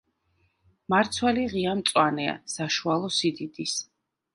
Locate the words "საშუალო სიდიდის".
2.59-3.81